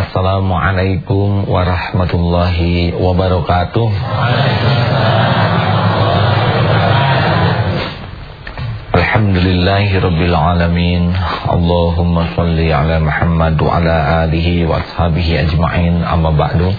Assalamualaikum 0.00 1.44
warahmatullahi 1.44 2.96
wabarakatuh. 2.96 3.88
Alhamdulillahi 8.96 10.00
alamin. 10.32 11.12
Allahumma 11.44 12.32
salli 12.32 12.72
ala 12.72 12.96
Muhammad 12.96 13.60
wa 13.60 13.76
ala 13.76 14.24
alihi 14.24 14.64
wa 14.64 14.80
ashabihi 14.80 15.44
ajma'in. 15.44 16.00
Amma 16.00 16.32
ba'du. 16.32 16.72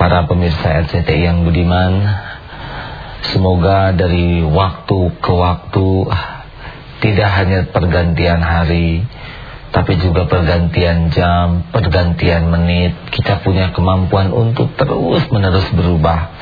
Para 0.00 0.24
pemirsa 0.24 0.80
RCTI 0.88 1.28
yang 1.28 1.44
budiman 1.44 2.08
Semoga 3.36 3.92
dari 3.92 4.40
waktu 4.40 5.12
ke 5.20 5.28
waktu 5.28 6.08
Tidak 7.04 7.30
hanya 7.36 7.68
pergantian 7.68 8.40
hari 8.40 9.04
Tapi 9.70 10.02
juga 10.02 10.26
pergantian 10.26 11.14
jam 11.14 11.62
Pergantian 11.70 12.50
menit 12.50 12.90
Kita 13.14 13.38
punya 13.46 13.70
kemampuan 13.70 14.34
untuk 14.34 14.74
terus 14.74 15.22
menerus 15.30 15.70
berubah. 15.70 16.34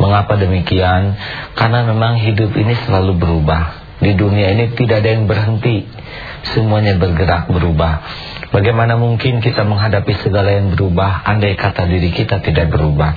Mengapa 0.00 0.40
demikian? 0.40 1.14
Karena 1.52 1.84
memang 1.84 2.16
hidup 2.16 2.48
ini 2.56 2.72
selalu 2.88 3.20
berubah. 3.20 3.82
Di 4.00 4.16
dunia 4.18 4.50
ini 4.56 4.72
tidak 4.74 5.04
ada 5.04 5.14
yang 5.14 5.28
berhenti. 5.28 5.84
Semuanya 6.56 6.98
bergerak 6.98 7.46
berubah. 7.52 8.02
Bagaimana 8.50 8.98
mungkin 8.98 9.38
kita 9.38 9.62
menghadapi 9.62 10.12
segala 10.26 10.52
yang 10.52 10.74
berubah? 10.74 11.22
Andai 11.22 11.54
kata 11.54 11.86
diri 11.86 12.10
kita 12.10 12.42
tidak 12.42 12.72
berubah. 12.72 13.14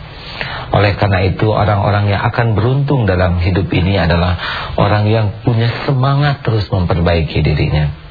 Oleh 0.75 0.93
karena 0.99 1.25
itu 1.25 1.49
orang-orang 1.49 2.11
yang 2.11 2.21
akan 2.27 2.53
beruntung 2.53 3.07
dalam 3.09 3.41
hidup 3.41 3.65
ini 3.71 3.97
adalah 3.97 4.37
orang 4.77 5.07
yang 5.09 5.27
punya 5.41 5.71
semangat 5.87 6.43
terus 6.43 6.67
memperbaiki 6.69 7.41
dirinya. 7.41 8.04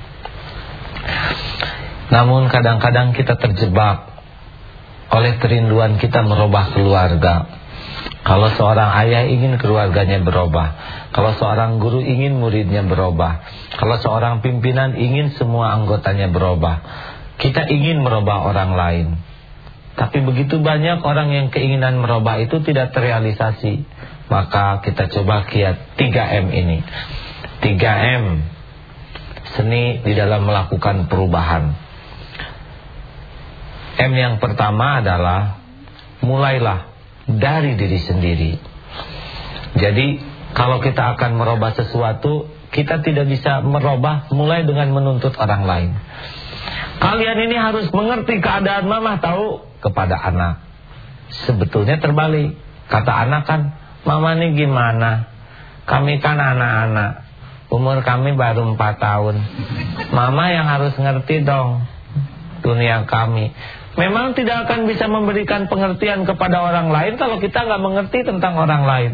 Namun 2.13 2.47
kadang-kadang 2.53 3.17
kita 3.17 3.35
terjebak 3.41 4.15
oleh 5.15 5.39
kerinduan 5.39 5.97
kita 5.99 6.23
merubah 6.23 6.75
keluarga. 6.75 7.65
Kalau 8.25 8.49
seorang 8.57 8.89
ayah 9.05 9.29
ingin 9.29 9.61
keluarganya 9.61 10.25
berubah, 10.25 10.69
kalau 11.13 11.37
seorang 11.37 11.77
guru 11.77 12.01
ingin 12.01 12.41
muridnya 12.41 12.81
berubah, 12.81 13.45
kalau 13.77 14.01
seorang 14.01 14.41
pimpinan 14.41 14.97
ingin 14.97 15.37
semua 15.37 15.77
anggotanya 15.77 16.33
berubah, 16.33 16.81
kita 17.37 17.69
ingin 17.69 18.01
merubah 18.01 18.49
orang 18.49 18.73
lain. 18.73 19.09
Tapi 19.95 20.25
begitu 20.27 20.59
banyak 20.59 21.05
orang 21.05 21.31
yang 21.31 21.47
keinginan 21.55 22.03
merubah 22.03 22.41
itu 22.43 22.59
tidak 22.65 22.97
terrealisasi. 22.97 23.87
Maka 24.27 24.83
kita 24.83 25.13
coba 25.13 25.45
kiat 25.47 25.95
3M 26.01 26.51
ini. 26.51 26.79
3M 27.63 28.25
seni 29.55 30.03
di 30.03 30.13
dalam 30.15 30.47
melakukan 30.47 31.07
perubahan. 31.07 31.75
M 33.95 34.13
yang 34.13 34.43
pertama 34.43 34.99
adalah 34.99 35.63
mulailah 36.21 36.91
dari 37.31 37.79
diri 37.79 38.01
sendiri. 38.03 38.53
Jadi 39.79 40.07
kalau 40.55 40.79
kita 40.79 41.19
akan 41.19 41.39
merubah 41.39 41.75
sesuatu, 41.75 42.51
kita 42.71 43.03
tidak 43.03 43.27
bisa 43.31 43.63
merubah 43.63 44.31
mulai 44.35 44.67
dengan 44.67 44.91
menuntut 44.95 45.35
orang 45.39 45.63
lain. 45.67 45.91
Kalian 46.99 47.39
ini 47.51 47.57
harus 47.59 47.91
mengerti 47.91 48.39
keadaan 48.39 48.87
mama 48.87 49.19
tahu 49.19 49.63
kepada 49.83 50.15
anak. 50.15 50.63
Sebetulnya 51.47 51.99
terbalik. 51.99 52.55
Kata 52.87 53.27
anak 53.27 53.43
kan, 53.49 53.61
mama 54.07 54.39
ini 54.39 54.55
gimana? 54.55 55.27
Kami 55.85 56.23
kan 56.23 56.39
anak-anak. 56.39 57.24
Umur 57.75 58.07
kami 58.07 58.39
baru 58.39 58.79
4 58.79 58.79
tahun. 59.03 59.37
Mama 60.15 60.45
yang 60.55 60.71
harus 60.71 60.95
ngerti 60.95 61.43
dong 61.43 61.83
dunia 62.63 63.03
kami. 63.11 63.51
Memang 63.99 64.39
tidak 64.39 64.71
akan 64.71 64.87
bisa 64.87 65.11
memberikan 65.11 65.67
pengertian 65.67 66.23
kepada 66.23 66.63
orang 66.63 66.91
lain 66.95 67.19
kalau 67.19 67.43
kita 67.43 67.67
nggak 67.67 67.83
mengerti 67.83 68.23
tentang 68.23 68.55
orang 68.59 68.83
lain. 68.87 69.13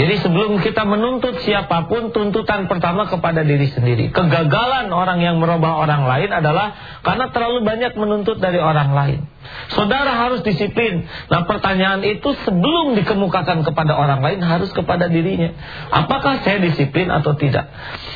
Jadi 0.00 0.16
sebelum 0.24 0.64
kita 0.64 0.88
menuntut 0.88 1.44
siapa 1.44 1.84
pun 1.84 2.08
tuntutan 2.08 2.72
pertama 2.72 3.04
kepada 3.04 3.44
diri 3.44 3.68
sendiri. 3.68 4.08
Kegagalan 4.08 4.88
orang 4.88 5.20
yang 5.20 5.36
merubah 5.36 5.76
orang 5.76 6.08
lain 6.08 6.32
adalah 6.32 6.72
karena 7.04 7.28
terlalu 7.28 7.68
banyak 7.68 7.92
menuntut 8.00 8.40
dari 8.40 8.56
orang 8.56 8.96
lain. 8.96 9.28
Saudara 9.76 10.16
harus 10.16 10.40
disiplin. 10.40 11.04
Nah 11.28 11.44
pertanyaan 11.44 12.00
itu 12.00 12.32
sebelum 12.48 12.96
dikemukakan 12.96 13.60
kepada 13.60 13.92
orang 13.92 14.24
lain 14.24 14.40
harus 14.40 14.72
kepada 14.72 15.04
dirinya. 15.12 15.52
Apakah 15.92 16.48
saya 16.48 16.64
disiplin 16.64 17.12
atau 17.12 17.36
tidak? 17.36 17.68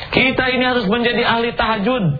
Kita 0.09 0.49
ini 0.57 0.65
harus 0.65 0.89
menjadi 0.89 1.21
ahli 1.21 1.53
tahajud. 1.53 2.17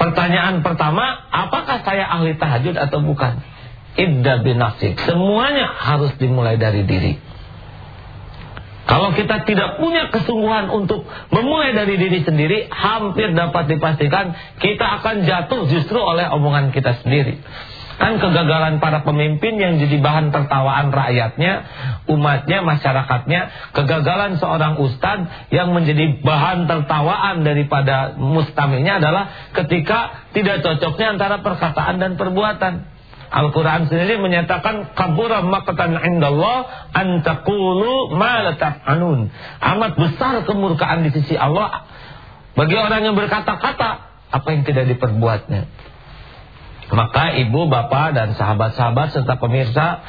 Pertanyaan 0.00 0.64
pertama, 0.64 1.28
apakah 1.28 1.84
saya 1.84 2.08
ahli 2.08 2.32
tahajud 2.40 2.80
atau 2.80 3.04
bukan? 3.04 3.44
Idda 4.00 4.40
binafsik. 4.40 5.04
Semuanya 5.04 5.68
harus 5.68 6.16
dimulai 6.16 6.56
dari 6.56 6.88
diri. 6.88 7.28
Kalau 8.90 9.14
kita 9.14 9.46
tidak 9.46 9.78
punya 9.78 10.10
kesungguhan 10.10 10.66
untuk 10.66 11.06
memulai 11.30 11.70
dari 11.70 11.94
diri 11.94 12.26
sendiri, 12.26 12.66
hampir 12.74 13.30
dapat 13.38 13.70
dipastikan 13.70 14.34
kita 14.58 14.98
akan 14.98 15.22
jatuh 15.22 15.70
justru 15.70 15.94
oleh 15.94 16.26
omongan 16.34 16.74
kita 16.74 16.98
sendiri. 17.06 17.38
Kan 18.02 18.18
kegagalan 18.18 18.82
para 18.82 19.06
pemimpin 19.06 19.60
yang 19.62 19.78
jadi 19.78 20.00
bahan 20.02 20.34
tertawaan 20.34 20.90
rakyatnya, 20.90 21.52
umatnya, 22.10 22.66
masyarakatnya, 22.66 23.40
kegagalan 23.78 24.42
seorang 24.42 24.82
ustadz 24.82 25.54
yang 25.54 25.70
menjadi 25.70 26.18
bahan 26.26 26.66
tertawaan 26.66 27.46
daripada 27.46 28.18
mustaminya 28.18 28.98
adalah 28.98 29.54
ketika 29.54 30.26
tidak 30.34 30.66
cocoknya 30.66 31.14
antara 31.14 31.46
perkataan 31.46 32.02
dan 32.02 32.18
perbuatan. 32.18 32.90
Al-Quran 33.30 33.86
sendiri 33.86 34.18
menyatakan 34.18 34.90
kabura 34.98 35.46
maqtan 35.46 35.94
indallah 36.02 36.90
antakulu 36.90 38.10
malatak 38.18 38.82
anun. 38.82 39.30
Amat 39.62 39.94
besar 39.94 40.42
kemurkaan 40.42 41.06
di 41.06 41.14
sisi 41.14 41.38
Allah 41.38 41.86
bagi 42.58 42.74
orang 42.74 43.06
yang 43.06 43.14
berkata-kata 43.14 43.90
apa 44.30 44.48
yang 44.50 44.62
tidak 44.66 44.90
diperbuatnya. 44.90 45.70
Maka 46.90 47.38
ibu, 47.38 47.70
bapak 47.70 48.18
dan 48.18 48.34
sahabat-sahabat 48.34 49.14
serta 49.14 49.38
pemirsa, 49.38 50.02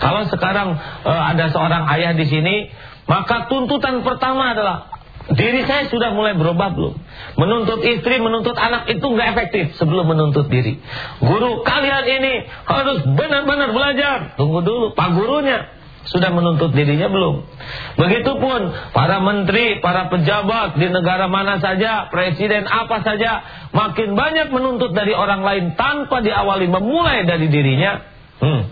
kalau 0.00 0.24
sekarang 0.32 0.80
e, 1.04 1.12
ada 1.12 1.52
seorang 1.52 1.84
ayah 1.92 2.16
di 2.16 2.24
sini, 2.24 2.72
maka 3.04 3.52
tuntutan 3.52 4.00
pertama 4.00 4.56
adalah 4.56 4.91
Diri 5.22 5.62
saya 5.70 5.86
sudah 5.86 6.10
mulai 6.18 6.34
berubah 6.34 6.74
belum? 6.74 6.98
Menuntut 7.38 7.78
istri, 7.86 8.18
menuntut 8.18 8.58
anak 8.58 8.90
itu 8.90 9.06
nggak 9.06 9.28
efektif 9.38 9.64
sebelum 9.78 10.10
menuntut 10.10 10.50
diri. 10.50 10.82
Guru 11.22 11.62
kalian 11.62 12.04
ini 12.10 12.34
harus 12.66 13.06
benar-benar 13.06 13.70
belajar. 13.70 14.34
Tunggu 14.34 14.66
dulu, 14.66 14.98
Pak 14.98 15.14
gurunya 15.14 15.70
sudah 16.10 16.34
menuntut 16.34 16.74
dirinya 16.74 17.06
belum? 17.06 17.46
Begitupun 17.94 18.60
para 18.90 19.22
menteri, 19.22 19.78
para 19.78 20.10
pejabat 20.10 20.74
di 20.74 20.90
negara 20.90 21.30
mana 21.30 21.62
saja, 21.62 22.10
presiden 22.10 22.66
apa 22.66 23.06
saja, 23.06 23.46
makin 23.70 24.18
banyak 24.18 24.50
menuntut 24.50 24.90
dari 24.90 25.14
orang 25.14 25.46
lain 25.46 25.78
tanpa 25.78 26.18
diawali 26.18 26.66
memulai 26.66 27.22
dari 27.22 27.46
dirinya. 27.46 28.02
Hmm. 28.42 28.62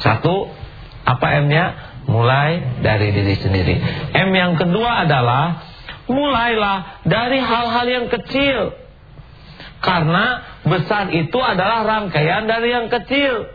Satu, 0.00 0.48
apa 1.04 1.26
M-nya? 1.44 1.89
Mulai 2.08 2.80
dari 2.80 3.12
diri 3.12 3.34
sendiri. 3.36 3.74
M 4.16 4.30
yang 4.32 4.56
kedua 4.56 5.04
adalah 5.04 5.64
mulailah 6.08 7.04
dari 7.06 7.38
hal-hal 7.38 7.86
yang 7.86 8.06
kecil. 8.08 8.74
Karena 9.80 10.44
besar 10.64 11.08
itu 11.12 11.38
adalah 11.40 11.84
rangkaian 11.84 12.44
dari 12.44 12.68
yang 12.68 12.92
kecil. 12.92 13.48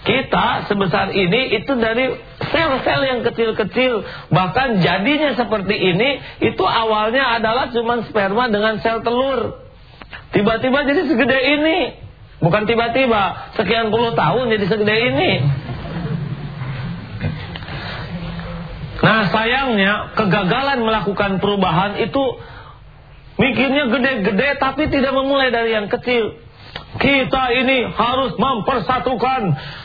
Kita 0.00 0.64
sebesar 0.64 1.12
ini 1.12 1.60
itu 1.60 1.76
dari 1.76 2.16
sel-sel 2.48 3.00
yang 3.04 3.20
kecil-kecil. 3.20 4.00
Bahkan 4.32 4.80
jadinya 4.80 5.36
seperti 5.36 5.76
ini 5.76 6.24
itu 6.40 6.64
awalnya 6.64 7.36
adalah 7.36 7.68
cuma 7.68 8.00
sperma 8.08 8.48
dengan 8.48 8.80
sel 8.80 9.04
telur. 9.04 9.60
Tiba-tiba 10.32 10.88
jadi 10.88 11.04
segede 11.04 11.38
ini. 11.60 11.78
Bukan 12.40 12.64
tiba-tiba, 12.64 13.52
sekian 13.60 13.92
puluh 13.92 14.16
tahun 14.16 14.48
jadi 14.48 14.64
segede 14.72 14.96
ini. 15.12 15.30
Nah 19.00 19.32
sayangnya 19.32 20.12
kegagalan 20.12 20.84
melakukan 20.84 21.40
perubahan 21.40 21.96
itu 22.04 22.24
mikirnya 23.40 23.88
gede-gede 23.88 24.60
tapi 24.60 24.92
tidak 24.92 25.16
memulai 25.16 25.48
dari 25.48 25.72
yang 25.72 25.88
kecil. 25.88 26.36
Kita 26.90 27.54
ini 27.54 27.86
harus 27.90 28.36
mempersatukan 28.36 29.40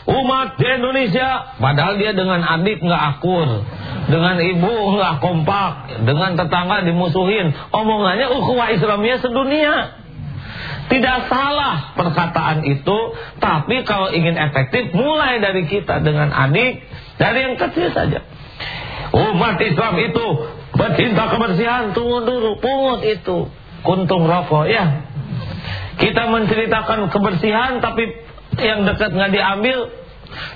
umat 0.10 0.48
di 0.60 0.68
Indonesia. 0.68 1.58
Padahal 1.58 1.96
dia 2.02 2.12
dengan 2.12 2.44
adik 2.44 2.82
nggak 2.84 3.04
akur, 3.18 3.64
dengan 4.12 4.36
ibu 4.42 4.74
nggak 5.00 5.16
kompak, 5.24 5.74
dengan 6.04 6.36
tetangga 6.36 6.84
dimusuhin. 6.84 7.56
Omongannya 7.72 8.28
ukhuwah 8.36 8.74
Islamiyah 8.74 9.22
sedunia. 9.22 9.76
Tidak 10.86 11.18
salah 11.26 11.98
perkataan 11.98 12.62
itu, 12.62 12.98
tapi 13.42 13.82
kalau 13.90 14.14
ingin 14.14 14.38
efektif 14.38 14.94
mulai 14.94 15.42
dari 15.42 15.66
kita 15.66 16.06
dengan 16.06 16.30
adik, 16.30 16.86
dari 17.18 17.40
yang 17.42 17.56
kecil 17.58 17.90
saja. 17.90 18.22
Umat 19.16 19.56
Islam 19.64 19.96
itu 20.04 20.26
pecinta 20.76 21.32
kebersihan, 21.32 21.96
tunggu 21.96 22.28
dulu, 22.28 22.60
pungut 22.60 23.00
itu. 23.08 23.48
Kuntung 23.80 24.28
rokok 24.28 24.68
ya. 24.68 25.08
Kita 25.96 26.28
menceritakan 26.28 27.08
kebersihan 27.08 27.80
tapi 27.80 28.12
yang 28.60 28.84
dekat 28.84 29.16
nggak 29.16 29.32
diambil. 29.32 29.88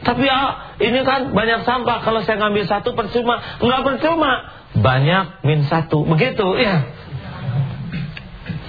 Tapi 0.04 0.28
ya 0.28 0.40
ini 0.84 1.00
kan 1.08 1.32
banyak 1.32 1.64
sampah 1.64 2.04
kalau 2.04 2.20
saya 2.28 2.36
ngambil 2.44 2.68
satu 2.68 3.00
percuma, 3.00 3.40
nggak 3.64 3.82
percuma. 3.86 4.60
Banyak 4.76 5.48
min 5.48 5.64
satu, 5.66 6.04
begitu 6.04 6.60
ya. 6.60 6.84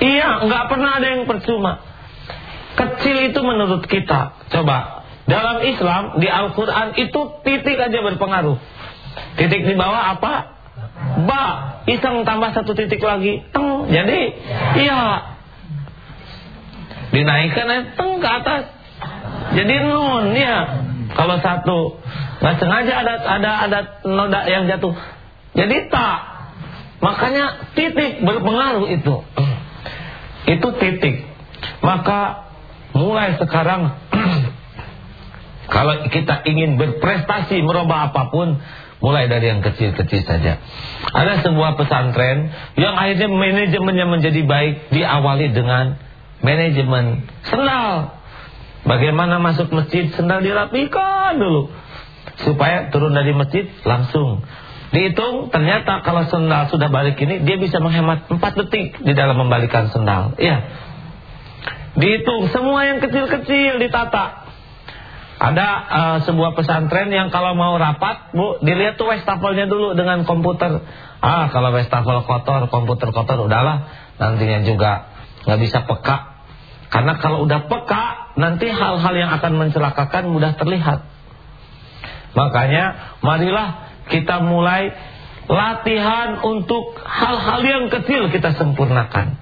Iya, 0.00 0.48
nggak 0.48 0.64
pernah 0.70 1.02
ada 1.02 1.06
yang 1.18 1.26
percuma. 1.26 1.82
Kecil 2.78 3.34
itu 3.34 3.40
menurut 3.42 3.84
kita. 3.90 4.38
Coba 4.54 5.02
dalam 5.26 5.60
Islam 5.66 6.22
di 6.22 6.30
Al-Quran 6.30 6.96
itu 6.96 7.20
titik 7.42 7.76
aja 7.76 7.98
berpengaruh. 8.00 8.56
Titik 9.38 9.62
di 9.66 9.74
bawah 9.74 10.16
apa? 10.18 10.32
Ba. 11.26 11.44
Iseng 11.88 12.22
tambah 12.22 12.54
satu 12.54 12.76
titik 12.76 13.02
lagi. 13.02 13.42
Teng. 13.50 13.88
Jadi 13.90 14.20
iya. 14.78 15.00
Dinaikkan 17.10 17.66
ya, 17.66 17.78
teng 17.98 18.22
ke 18.22 18.28
atas. 18.28 18.62
Jadi 19.56 19.74
nun 19.90 20.36
ya. 20.36 20.86
Kalau 21.10 21.36
satu 21.42 21.98
nggak 22.40 22.56
sengaja 22.62 22.94
ada 23.02 23.14
ada 23.18 23.50
ada 23.66 23.78
noda 24.06 24.40
yang 24.46 24.70
jatuh. 24.70 24.94
Jadi 25.58 25.90
tak. 25.90 26.18
Makanya 27.00 27.72
titik 27.74 28.22
berpengaruh 28.22 28.86
itu. 28.92 29.14
Itu 30.46 30.68
titik. 30.78 31.26
Maka 31.80 32.50
mulai 32.92 33.40
sekarang 33.40 33.96
kalau 35.74 35.94
kita 36.12 36.44
ingin 36.44 36.76
berprestasi 36.76 37.64
merubah 37.64 38.12
apa 38.12 38.28
pun 38.28 38.60
mulai 39.00 39.26
dari 39.26 39.48
yang 39.48 39.64
kecil-kecil 39.64 40.22
saja. 40.28 40.60
Ada 41.10 41.44
sebuah 41.44 41.76
pesantren 41.80 42.52
yang 42.76 42.94
akhirnya 42.96 43.28
manajemennya 43.32 44.06
menjadi 44.06 44.40
baik 44.44 44.92
diawali 44.92 45.52
dengan 45.56 45.96
manajemen 46.44 47.28
sendal. 47.48 48.20
Bagaimana 48.80 49.40
masuk 49.40 49.68
masjid 49.72 50.08
sendal 50.12 50.40
dirapikan 50.40 51.36
dulu 51.36 51.68
supaya 52.40 52.88
turun 52.88 53.12
dari 53.12 53.36
masjid 53.36 53.68
langsung 53.84 54.40
Dihitung 54.90 55.54
ternyata 55.54 56.02
kalau 56.02 56.26
sendal 56.26 56.66
sudah 56.66 56.90
balik 56.90 57.14
ini 57.22 57.46
dia 57.46 57.54
bisa 57.62 57.78
menghemat 57.78 58.26
4 58.26 58.42
detik 58.42 58.98
di 58.98 59.12
dalam 59.14 59.38
membalikan 59.38 59.86
sendal. 59.86 60.34
Iya. 60.34 60.66
Dihitung 61.94 62.50
semua 62.50 62.90
yang 62.90 62.98
kecil-kecil 62.98 63.78
ditata. 63.78 64.49
Ada 65.40 65.68
uh, 65.72 66.18
sebuah 66.28 66.52
pesantren 66.52 67.08
yang 67.08 67.32
kalau 67.32 67.56
mau 67.56 67.72
rapat, 67.80 68.36
Bu, 68.36 68.60
dilihat 68.60 69.00
tuh 69.00 69.08
wastafel 69.08 69.56
dulu 69.56 69.96
dengan 69.96 70.28
komputer. 70.28 70.84
Ah, 71.24 71.48
kalau 71.48 71.72
wastafel 71.72 72.28
kotor, 72.28 72.68
komputer 72.68 73.08
kotor 73.08 73.48
udahlah, 73.48 73.88
nantinya 74.20 74.60
juga 74.68 75.08
nggak 75.48 75.60
bisa 75.64 75.88
peka. 75.88 76.44
Karena 76.92 77.16
kalau 77.24 77.48
udah 77.48 77.72
peka, 77.72 78.36
nanti 78.36 78.68
hal-hal 78.68 79.14
yang 79.16 79.32
akan 79.32 79.52
mencelakakan 79.56 80.28
mudah 80.28 80.60
terlihat. 80.60 81.08
Makanya 82.36 83.16
marilah 83.24 83.96
kita 84.12 84.44
mulai 84.44 84.92
latihan 85.48 86.36
untuk 86.44 87.00
hal-hal 87.00 87.64
yang 87.64 87.84
kecil 87.88 88.28
kita 88.28 88.52
sempurnakan. 88.60 89.40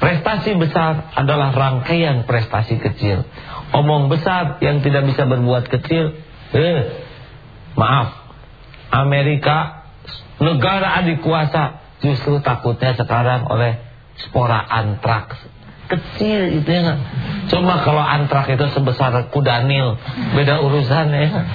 Prestasi 0.00 0.56
besar 0.56 1.12
adalah 1.20 1.52
rangkaian 1.52 2.24
prestasi 2.24 2.80
kecil 2.80 3.28
omong 3.74 4.12
besar 4.12 4.62
yang 4.62 4.84
tidak 4.84 5.08
bisa 5.10 5.26
berbuat 5.26 5.66
kecil. 5.66 6.14
Eh, 6.54 6.78
maaf, 7.74 8.14
Amerika 8.92 9.88
negara 10.38 11.02
adik 11.02 11.24
kuasa 11.24 11.82
justru 12.04 12.38
takutnya 12.44 12.94
sekarang 12.94 13.48
oleh 13.48 13.80
spora 14.20 14.60
antraks 14.62 15.56
kecil 15.86 16.60
itu 16.62 16.70
ya 16.70 16.98
Cuma 17.46 17.78
kalau 17.86 18.02
antrak 18.02 18.50
itu 18.50 18.66
sebesar 18.74 19.30
kudanil 19.30 19.94
beda 20.34 20.58
urusan 20.66 21.14
ya. 21.14 21.46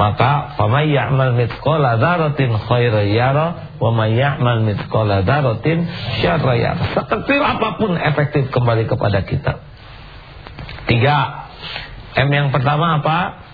Maka 0.00 0.56
famay 0.56 0.96
ya'mal 0.96 1.36
mithqala 1.36 2.00
dzarratin 2.00 2.56
khairan 2.56 3.04
yara 3.12 3.76
wa 3.76 3.92
may 3.92 4.16
ya'mal 4.16 4.64
mithqala. 4.64 5.28
Sekecil 6.96 7.42
apa 7.44 7.68
pun 7.76 8.00
efektif 8.00 8.48
kembali 8.48 8.88
kepada 8.88 9.28
kita. 9.28 9.60
Tiga. 10.90 11.18
M 12.18 12.28
yang 12.34 12.50
pertama 12.50 12.98
apa? 12.98 13.46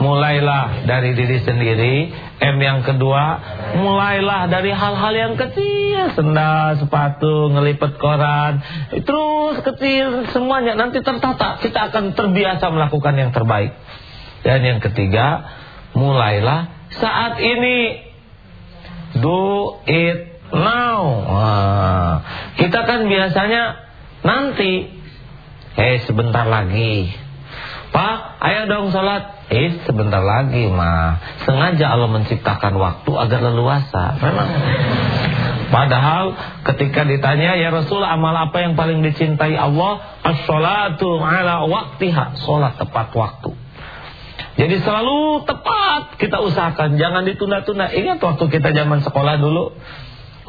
Mulailah 0.00 0.88
dari 0.88 1.12
diri 1.12 1.42
sendiri. 1.42 1.96
M 2.38 2.54
yang 2.62 2.86
kedua 2.86 3.42
Mulailah 3.82 4.46
dari 4.48 4.72
hal-hal 4.72 5.12
yang 5.12 5.34
kecil. 5.36 6.16
Sendal, 6.16 6.80
sepatu, 6.80 7.52
ngelipet 7.52 8.00
koran. 8.00 8.64
Terus 9.04 9.60
kecil 9.60 10.32
semuanya. 10.32 10.78
Nanti 10.78 11.04
tertata 11.04 11.60
Kita 11.60 11.92
akan 11.92 12.16
terbiasa 12.16 12.72
melakukan 12.72 13.14
yang 13.20 13.30
terbaik. 13.36 13.76
Dan 14.40 14.64
yang 14.64 14.80
ketiga 14.80 15.44
Mulailah 15.92 16.88
saat 16.96 17.36
ini. 17.44 18.08
Do 19.18 19.76
it 19.84 20.40
now. 20.56 21.04
Kita 22.56 22.80
kan 22.88 23.08
biasanya 23.08 23.88
Nanti 24.18 24.97
Eh 25.78 26.02
sebentar 26.10 26.42
lagi. 26.42 27.14
Pak 27.94 28.42
ayo 28.42 28.66
dong 28.66 28.90
sholat. 28.90 29.46
Eh 29.48 29.80
sebentar 29.88 30.20
lagi 30.20 30.68
mah 30.68 31.22
Sengaja 31.46 31.94
Allah 31.94 32.10
menciptakan 32.10 32.74
waktu 32.76 33.10
agar 33.14 33.40
leluasa. 33.46 34.18
Memang. 34.18 34.50
Padahal 35.68 36.34
ketika 36.66 37.06
ditanya 37.06 37.54
Ya 37.54 37.70
Rasul 37.70 38.02
amal 38.02 38.34
apa 38.34 38.58
yang 38.58 38.74
paling 38.74 39.06
dicintai 39.06 39.54
Allah? 39.54 40.18
As-sholatu 40.26 41.22
ala 41.22 41.62
waktiha 41.70 42.42
Sholat 42.42 42.74
tepat 42.82 43.14
waktu. 43.14 43.54
Jadi 44.58 44.82
selalu 44.82 45.46
tepat 45.46 46.18
kita 46.18 46.42
usahakan. 46.42 46.98
Jangan 46.98 47.22
ditunda-tunda. 47.22 47.94
Ingat 47.94 48.18
waktu 48.18 48.50
kita 48.50 48.74
zaman 48.74 49.06
sekolah 49.06 49.38
dulu. 49.38 49.78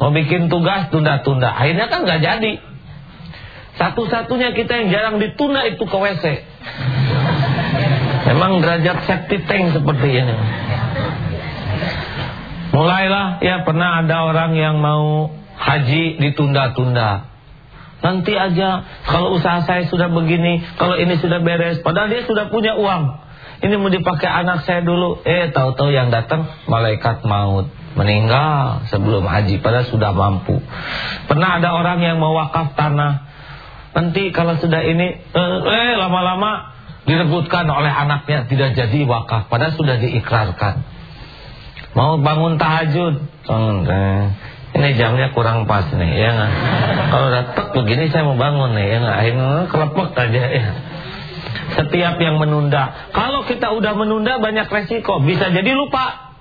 Mau 0.02 0.10
bikin 0.10 0.50
tugas 0.50 0.90
tunda-tunda. 0.90 1.54
Akhirnya 1.54 1.86
kan 1.86 2.02
gak 2.02 2.18
jadi 2.18 2.58
satu-satunya 3.78 4.56
kita 4.56 4.72
yang 4.82 4.88
jarang 4.90 5.16
ditunda 5.22 5.62
itu 5.68 5.84
ke 5.86 5.96
WC. 5.96 6.24
Memang 8.30 8.62
derajat 8.62 9.06
safety 9.06 9.38
tank 9.46 9.74
seperti 9.74 10.08
ini. 10.10 10.36
Mulailah 12.70 13.42
ya 13.42 13.66
pernah 13.66 14.06
ada 14.06 14.30
orang 14.30 14.54
yang 14.54 14.78
mau 14.78 15.34
haji 15.58 16.22
ditunda-tunda. 16.22 17.30
Nanti 18.00 18.32
aja 18.32 18.86
kalau 19.04 19.36
usaha 19.36 19.60
saya 19.66 19.84
sudah 19.90 20.08
begini, 20.08 20.64
kalau 20.80 20.96
ini 20.96 21.20
sudah 21.20 21.44
beres, 21.44 21.84
padahal 21.84 22.08
dia 22.08 22.24
sudah 22.24 22.48
punya 22.48 22.78
uang. 22.78 23.28
Ini 23.60 23.76
mau 23.76 23.92
dipakai 23.92 24.24
anak 24.24 24.64
saya 24.64 24.80
dulu. 24.80 25.20
Eh 25.28 25.52
tahu-tahu 25.52 25.92
yang 25.92 26.08
datang 26.08 26.48
malaikat 26.64 27.20
maut 27.28 27.68
meninggal 27.92 28.86
sebelum 28.88 29.26
haji 29.26 29.60
padahal 29.60 29.86
sudah 29.90 30.16
mampu. 30.16 30.62
Pernah 31.28 31.60
ada 31.60 31.76
orang 31.76 32.00
yang 32.00 32.16
mau 32.16 32.32
wakaf 32.32 32.72
tanah 32.72 33.29
Nanti 33.90 34.30
kalau 34.30 34.54
sudah 34.58 34.86
ini 34.86 35.18
eh 35.18 35.92
lama-lama 35.98 36.70
direbutkan 37.08 37.66
oleh 37.66 37.90
anaknya 37.90 38.46
tidak 38.46 38.78
jadi 38.78 38.98
wakaf 39.08 39.50
padahal 39.50 39.74
sudah 39.74 39.98
diikrarkan. 39.98 40.86
Mau 41.90 42.22
bangun 42.22 42.54
tahajud, 42.54 43.14
eh, 43.50 44.22
ini 44.78 44.88
jamnya 44.94 45.34
kurang 45.34 45.66
pas 45.66 45.90
nih 45.90 46.12
ya 46.14 46.30
nggak? 46.30 46.52
Kalau 47.10 47.28
datang 47.34 47.68
begini 47.74 48.14
saya 48.14 48.22
mau 48.22 48.38
bangun 48.38 48.78
nih 48.78 48.86
ya 48.86 48.98
nggak? 49.02 49.16
Akhirnya 49.18 49.48
kelepek 49.66 50.10
aja 50.14 50.44
ya. 50.54 50.66
Setiap 51.70 52.14
yang 52.18 52.38
menunda, 52.38 53.10
kalau 53.10 53.46
kita 53.46 53.74
udah 53.74 53.94
menunda 53.94 54.38
banyak 54.38 54.66
resiko, 54.70 55.22
bisa 55.22 55.50
jadi 55.50 55.70
lupa. 55.74 56.34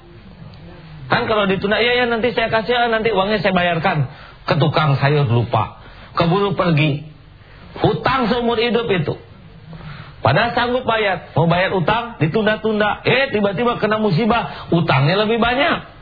Kan 1.10 1.26
kalau 1.26 1.50
ditunda, 1.50 1.82
ya 1.82 1.98
ya 1.98 2.06
nanti 2.06 2.34
saya 2.34 2.54
kasih, 2.54 2.94
nanti 2.94 3.10
uangnya 3.10 3.42
saya 3.42 3.54
bayarkan. 3.54 4.10
Ke 4.46 4.58
tukang 4.58 4.98
sayur 4.98 5.30
lupa, 5.30 5.82
keburu 6.18 6.54
pergi, 6.54 7.09
Hutang 7.78 8.26
seumur 8.28 8.58
hidup 8.58 8.90
itu. 8.90 9.14
Padahal 10.20 10.52
sanggup 10.52 10.84
bayar. 10.84 11.32
Mau 11.32 11.48
bayar 11.48 11.72
utang, 11.72 12.20
ditunda-tunda. 12.20 13.06
Eh, 13.08 13.32
tiba-tiba 13.32 13.80
kena 13.80 14.04
musibah. 14.04 14.68
Utangnya 14.76 15.16
lebih 15.24 15.40
banyak. 15.40 16.00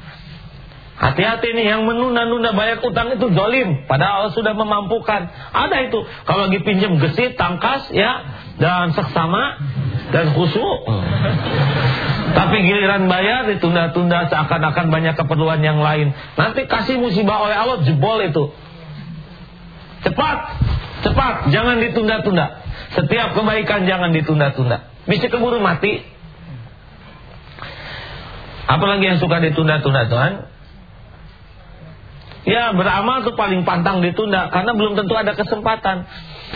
Hati-hati 0.98 1.54
nih 1.54 1.78
yang 1.78 1.86
menunda-nunda 1.86 2.58
bayar 2.58 2.82
utang 2.82 3.14
itu 3.14 3.30
dolim. 3.30 3.86
Padahal 3.86 4.26
Allah 4.26 4.34
sudah 4.34 4.58
memampukan. 4.58 5.30
Ada 5.54 5.86
itu. 5.86 6.02
Kalau 6.26 6.50
lagi 6.50 6.66
pinjam 6.66 6.98
gesit, 6.98 7.38
tangkas 7.38 7.94
ya. 7.94 8.26
Dan 8.58 8.98
seksama. 8.98 9.62
Dan 10.10 10.34
khusyuk. 10.34 10.80
Tapi 12.34 12.58
giliran 12.66 13.06
bayar 13.06 13.46
ditunda-tunda 13.54 14.34
seakan-akan 14.34 14.90
banyak 14.90 15.14
keperluan 15.14 15.62
yang 15.62 15.78
lain. 15.78 16.18
Nanti 16.34 16.66
kasih 16.66 16.98
musibah 16.98 17.46
oleh 17.46 17.54
Allah 17.54 17.86
jebol 17.86 18.18
itu. 18.26 18.50
Cepat. 20.02 20.38
Cepat, 21.06 21.54
jangan 21.54 21.78
ditunda-tunda. 21.78 22.66
Setiap 22.98 23.38
kebaikan 23.38 23.86
jangan 23.86 24.10
ditunda-tunda. 24.16 24.90
Bisa 25.06 25.30
keburu 25.30 25.62
mati. 25.62 26.02
Apalagi 28.68 29.04
yang 29.16 29.20
suka 29.22 29.40
ditunda-tunda 29.40 30.12
Tuhan? 30.12 30.34
Ya 32.48 32.72
beramal 32.72 33.28
tuh 33.28 33.36
paling 33.36 33.68
pantang 33.68 34.00
ditunda 34.00 34.48
karena 34.48 34.72
belum 34.72 34.96
tentu 34.96 35.20
ada 35.20 35.36
kesempatan. 35.36 36.08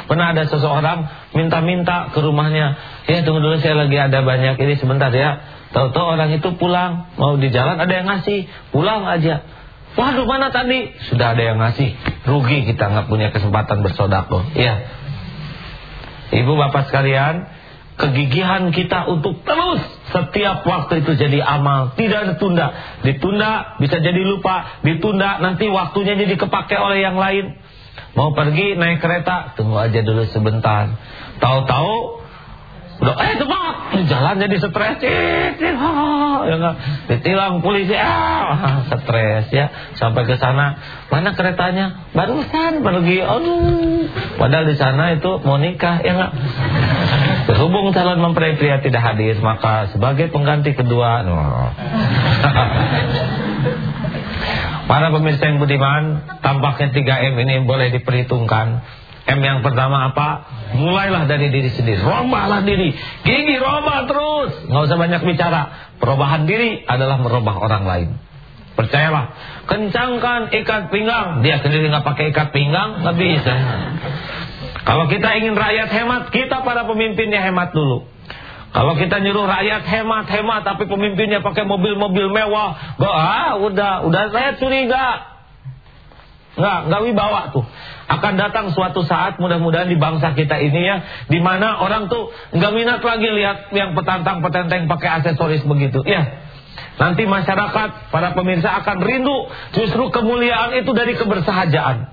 Pernah 0.08 0.32
ada 0.32 0.48
seseorang 0.48 1.12
minta-minta 1.36 2.16
ke 2.16 2.20
rumahnya, 2.24 2.80
ya 3.12 3.28
tunggu 3.28 3.44
dulu 3.44 3.60
saya 3.60 3.76
lagi 3.76 4.00
ada 4.00 4.24
banyak 4.24 4.56
ini 4.56 4.80
sebentar 4.80 5.12
ya. 5.12 5.44
Tahu-tahu 5.76 6.16
orang 6.16 6.32
itu 6.32 6.48
pulang, 6.56 7.12
mau 7.20 7.36
di 7.36 7.52
jalan 7.52 7.76
ada 7.76 7.92
yang 7.92 8.08
ngasih, 8.08 8.48
pulang 8.72 9.04
aja. 9.04 9.44
Waduh 9.92 10.24
mana 10.24 10.56
tadi? 10.56 10.88
Sudah 11.12 11.36
ada 11.36 11.44
yang 11.44 11.60
ngasih. 11.60 11.94
Rugi 12.24 12.64
kita 12.64 12.88
nggak 12.92 13.08
punya 13.12 13.30
kesempatan 13.36 13.84
bersodako. 13.84 14.48
Ya. 14.56 14.88
Ibu 16.32 16.56
bapak 16.56 16.88
sekalian, 16.88 17.44
kegigihan 18.00 18.72
kita 18.72 19.04
untuk 19.12 19.44
terus 19.44 19.84
setiap 20.16 20.64
waktu 20.64 21.04
itu 21.04 21.12
jadi 21.20 21.44
amal, 21.44 21.92
tidak 22.00 22.36
ditunda. 22.36 22.72
Ditunda 23.04 23.76
bisa 23.84 24.00
jadi 24.00 24.22
lupa, 24.24 24.80
ditunda 24.82 25.44
nanti 25.44 25.68
waktunya 25.68 26.16
jadi 26.16 26.40
kepake 26.40 26.80
oleh 26.80 27.04
yang 27.04 27.20
lain. 27.20 27.60
Mau 28.16 28.32
pergi 28.32 28.80
naik 28.80 29.04
kereta, 29.04 29.56
tunggu 29.60 29.76
aja 29.76 30.00
dulu 30.04 30.24
sebentar. 30.32 30.96
Tahu-tahu 31.44 32.21
Udah, 33.02 33.18
eh 33.18 33.34
cepat, 33.34 33.76
jalan 34.06 34.36
jadi 34.46 34.56
stres, 34.62 35.02
ya 35.02 36.54
enggak, 36.54 36.76
ditilang 37.10 37.66
polisi, 37.66 37.98
ah, 37.98 38.86
stres 38.86 39.50
ya, 39.50 39.74
sampai 39.98 40.30
ke 40.30 40.38
sana, 40.38 40.78
mana 41.10 41.34
keretanya? 41.34 42.14
Barusan 42.14 42.86
pergi, 42.86 43.26
aduh, 43.26 44.06
padahal 44.38 44.70
di 44.70 44.78
sana 44.78 45.18
itu 45.18 45.42
mau 45.42 45.58
nikah, 45.58 45.98
ya 46.06 46.14
enggak. 46.14 46.32
Berhubung 47.50 47.90
calon 47.90 48.22
mempelai 48.22 48.62
pria 48.62 48.86
tidak 48.86 49.02
hadir, 49.02 49.34
maka 49.42 49.90
sebagai 49.90 50.30
pengganti 50.30 50.78
kedua, 50.78 51.26
no. 51.26 51.74
Para 54.86 55.10
pemirsa 55.10 55.50
yang 55.50 55.58
budiman, 55.58 56.22
tampaknya 56.46 56.94
3M 56.94 57.34
ini 57.34 57.66
boleh 57.66 57.90
diperhitungkan. 57.98 59.01
M 59.32 59.40
yang 59.40 59.60
pertama 59.64 60.12
apa? 60.12 60.44
Mulailah 60.76 61.28
dari 61.28 61.48
diri 61.48 61.72
sendiri. 61.72 62.04
Robahlah 62.04 62.68
diri. 62.68 62.92
Gigi 63.24 63.56
robah 63.56 64.08
terus. 64.08 64.52
Nggak 64.68 64.84
usah 64.92 64.98
banyak 65.00 65.22
bicara. 65.24 65.62
Perubahan 66.04 66.44
diri 66.44 66.84
adalah 66.84 67.16
merubah 67.22 67.56
orang 67.60 67.84
lain. 67.88 68.10
Percayalah. 68.76 69.36
Kencangkan 69.68 70.52
ikat 70.52 70.92
pinggang. 70.92 71.44
Dia 71.44 71.64
sendiri 71.64 71.88
nggak 71.88 72.08
pakai 72.08 72.36
ikat 72.36 72.50
pinggang, 72.52 73.04
nggak 73.04 73.16
bisa. 73.16 73.56
Kalau 74.82 75.06
kita 75.08 75.38
ingin 75.38 75.54
rakyat 75.54 75.90
hemat, 75.94 76.34
kita 76.34 76.66
para 76.66 76.84
pemimpinnya 76.90 77.40
hemat 77.46 77.72
dulu. 77.72 78.10
Kalau 78.72 78.96
kita 78.96 79.20
nyuruh 79.20 79.52
rakyat 79.52 79.84
hemat-hemat, 79.84 80.64
tapi 80.64 80.88
pemimpinnya 80.88 81.44
pakai 81.44 81.68
mobil-mobil 81.68 82.32
mewah, 82.32 82.96
gak, 82.96 83.16
ah, 83.20 83.60
udah, 83.60 84.08
udah 84.08 84.32
saya 84.32 84.56
curiga. 84.56 85.28
Nggak, 86.56 86.80
nggak 86.88 87.02
wibawa 87.04 87.42
tuh. 87.52 87.61
Akan 88.12 88.36
datang 88.36 88.76
suatu 88.76 89.08
saat 89.08 89.40
mudah-mudahan 89.40 89.88
di 89.88 89.96
bangsa 89.96 90.36
kita 90.36 90.60
ini 90.60 90.84
ya, 90.84 90.98
di 91.32 91.40
mana 91.40 91.80
orang 91.80 92.12
tuh 92.12 92.36
nggak 92.52 92.72
minat 92.76 93.00
lagi 93.00 93.30
lihat 93.32 93.72
yang 93.72 93.96
petantang-petenteng 93.96 94.92
pakai 94.92 95.24
aksesoris 95.24 95.64
begitu. 95.64 96.04
Ya, 96.04 96.44
nanti 97.00 97.24
masyarakat, 97.24 98.12
para 98.12 98.36
pemirsa 98.36 98.84
akan 98.84 99.00
rindu 99.00 99.48
justru 99.72 100.12
kemuliaan 100.12 100.76
itu 100.76 100.92
dari 100.92 101.16
kebersahajaan. 101.16 102.12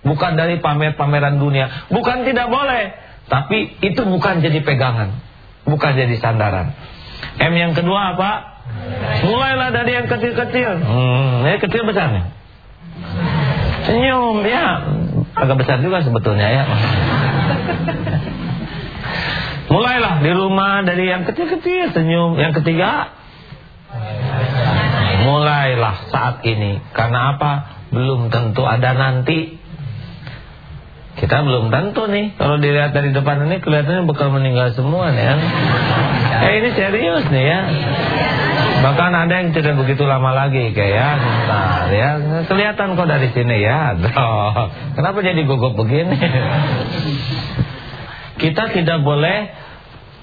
Bukan 0.00 0.40
dari 0.40 0.56
pamer-pameran 0.64 1.36
dunia. 1.36 1.92
Bukan 1.92 2.24
tidak 2.24 2.48
boleh, 2.48 2.96
tapi 3.28 3.76
itu 3.84 4.00
bukan 4.00 4.40
jadi 4.40 4.64
pegangan, 4.64 5.20
bukan 5.68 6.00
jadi 6.00 6.16
sandaran. 6.16 6.72
M 7.36 7.52
yang 7.52 7.76
kedua 7.76 8.16
apa? 8.16 8.30
Mulailah 9.28 9.68
dari 9.68 10.00
yang 10.00 10.08
kecil-kecil. 10.08 10.80
Hmm, 10.80 11.44
ini 11.44 11.60
kecil 11.60 11.84
besarnya. 11.84 12.32
Senyum 13.84 14.44
ya 14.44 14.99
Agak 15.40 15.56
besar 15.56 15.80
juga 15.80 16.04
sebetulnya 16.04 16.48
ya. 16.52 16.64
Mulailah 19.72 20.20
di 20.20 20.30
rumah 20.34 20.82
dari 20.82 21.06
yang 21.08 21.22
kecil-kecil 21.24 21.94
senyum. 21.94 22.36
Yang 22.36 22.60
ketiga 22.60 23.14
Mulailah 25.20 26.08
saat 26.08 26.36
ini. 26.48 26.80
Karena 26.96 27.36
apa? 27.36 27.52
Belum 27.92 28.32
tentu 28.32 28.64
ada 28.64 28.96
nanti 28.96 29.59
Kita 31.10 31.42
belum 31.42 31.74
tentu 31.74 32.06
nih 32.06 32.38
Kalau 32.38 32.62
dilihat 32.62 32.94
dari 32.94 33.10
depan 33.10 33.50
ini 33.50 33.58
kelihatannya 33.58 34.06
bakal 34.06 34.30
meninggal 34.30 34.70
semua 34.78 35.10
nih 35.10 35.26
ya. 35.26 35.34
Eh 36.40 36.52
ini 36.62 36.68
serius 36.72 37.24
nih 37.28 37.44
ya 37.44 37.60
Bahkan 38.80 39.12
ada 39.12 39.44
yang 39.44 39.52
tidak 39.52 39.76
begitu 39.76 40.08
lama 40.08 40.32
lagi 40.32 40.72
kayak 40.72 40.96
ya, 40.96 41.08
bentar 41.20 41.84
ya. 41.92 42.10
Kelihatan 42.48 42.96
kok 42.96 43.12
dari 43.12 43.28
sini 43.36 43.60
ya. 43.60 43.92
Duh, 43.92 44.08
kenapa 44.96 45.20
jadi 45.20 45.44
gugup 45.44 45.76
begini? 45.76 46.16
Kita 48.40 48.72
tidak 48.72 49.04
boleh 49.04 49.52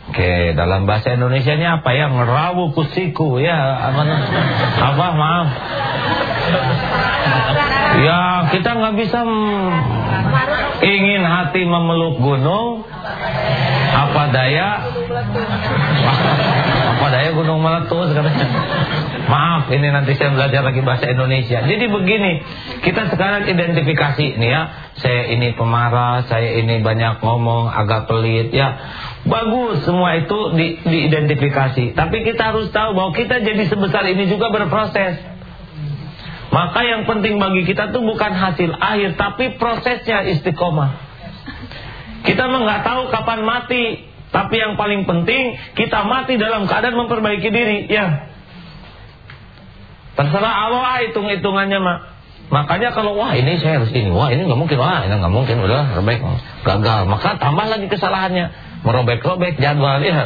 Oke, 0.08 0.56
dalam 0.56 0.88
bahasa 0.88 1.20
Indonesia 1.20 1.60
ini 1.60 1.68
apa 1.68 1.92
ya? 1.92 2.08
Ngerawu 2.08 2.72
kusiku 2.72 3.44
ya. 3.44 3.60
Apa, 3.92 4.02
apa 4.80 5.06
maaf. 5.20 5.48
Ya, 7.98 8.54
kita 8.54 8.70
nggak 8.78 8.96
bisa 9.00 9.20
ingin 10.86 11.22
hati 11.26 11.66
memeluk 11.66 12.22
gunung. 12.22 12.86
Apa 13.98 14.30
daya? 14.30 14.86
Apa 16.98 17.06
daya 17.10 17.30
gunung 17.34 17.66
meletus 17.66 18.14
katanya. 18.14 18.48
Maaf, 19.28 19.68
ini 19.74 19.92
nanti 19.92 20.16
saya 20.16 20.32
belajar 20.32 20.64
lagi 20.64 20.80
bahasa 20.86 21.12
Indonesia. 21.12 21.60
Jadi 21.60 21.86
begini, 21.92 22.32
kita 22.80 23.12
sekarang 23.12 23.44
identifikasi 23.50 24.40
nih 24.40 24.50
ya. 24.50 24.62
Saya 24.98 25.36
ini 25.36 25.52
pemarah, 25.52 26.24
saya 26.32 26.56
ini 26.64 26.80
banyak 26.80 27.20
ngomong, 27.20 27.68
agak 27.68 28.08
pelit 28.08 28.56
ya. 28.56 28.80
Bagus 29.28 29.84
semua 29.84 30.16
itu 30.16 30.56
di, 30.56 30.80
diidentifikasi. 30.80 31.92
Tapi 31.98 32.18
kita 32.24 32.56
harus 32.56 32.72
tahu 32.72 32.96
bahwa 32.96 33.12
kita 33.12 33.44
jadi 33.44 33.68
sebesar 33.68 34.08
ini 34.08 34.32
juga 34.32 34.48
berproses. 34.54 35.37
Maka 36.58 36.82
yang 36.90 37.06
penting 37.06 37.38
bagi 37.38 37.70
kita 37.70 37.94
tuh 37.94 38.02
bukan 38.02 38.34
hasil 38.34 38.82
akhir, 38.82 39.14
tapi 39.14 39.62
prosesnya 39.62 40.26
istiqomah. 40.26 40.90
Kita 42.26 42.50
memang 42.50 42.66
nggak 42.66 42.82
tahu 42.82 43.02
kapan 43.14 43.46
mati. 43.46 44.10
Tapi 44.34 44.56
yang 44.58 44.74
paling 44.74 45.06
penting 45.06 45.54
kita 45.78 46.02
mati 46.10 46.42
dalam 46.42 46.66
keadaan 46.66 46.98
memperbaiki 46.98 47.54
diri, 47.54 47.86
ya. 47.86 48.26
Terserah 50.18 50.54
Allah 50.66 51.06
hitung-hitungannya, 51.06 51.78
Mak. 51.78 52.00
Makanya 52.50 52.90
kalau 52.90 53.14
wah 53.14 53.38
ini 53.38 53.62
saya 53.62 53.78
harus 53.78 53.94
ini, 53.94 54.10
wah 54.10 54.34
ini 54.34 54.50
nggak 54.50 54.58
mungkin, 54.58 54.82
wah 54.82 55.06
ini 55.06 55.14
nggak 55.14 55.30
mungkin, 55.30 55.62
udah 55.62 55.94
robek, 55.94 56.26
gagal. 56.66 57.06
Maka 57.06 57.38
tambah 57.38 57.70
lagi 57.70 57.86
kesalahannya, 57.86 58.50
merobek-robek 58.82 59.62
jadwal 59.62 60.02
ya. 60.02 60.26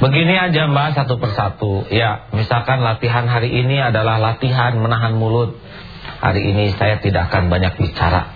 Begini 0.00 0.32
aja 0.32 0.64
Mbak 0.64 0.96
satu 0.96 1.20
persatu. 1.20 1.84
Ya, 1.92 2.32
misalkan 2.32 2.80
latihan 2.80 3.28
hari 3.28 3.52
ini 3.52 3.76
adalah 3.84 4.16
latihan 4.16 4.80
menahan 4.80 5.12
mulut. 5.12 5.60
Hari 6.24 6.40
ini 6.40 6.72
saya 6.80 7.04
tidak 7.04 7.28
akan 7.28 7.52
banyak 7.52 7.76
bicara. 7.76 8.32